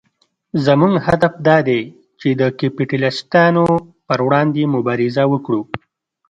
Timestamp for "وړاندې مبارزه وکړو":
4.27-5.61